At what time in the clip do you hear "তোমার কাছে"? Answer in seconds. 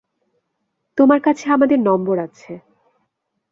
0.97-1.45